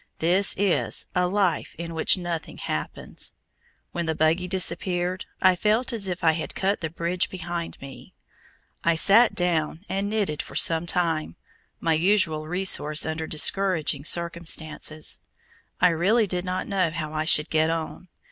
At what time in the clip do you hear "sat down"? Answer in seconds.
8.95-9.81